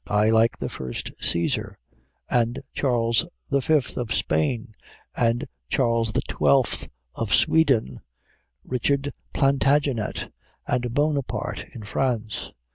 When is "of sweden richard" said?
7.13-9.13